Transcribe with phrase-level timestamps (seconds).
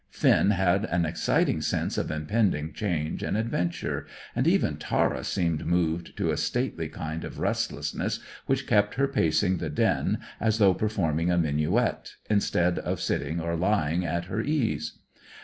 [0.09, 6.17] Finn had an exciting sense of impending change and adventure, and even Tara seemed moved
[6.17, 11.29] to a stately kind of restlessness which kept her pacing the den as though performing
[11.29, 14.97] a minuet, instead of sitting or lying at her ease.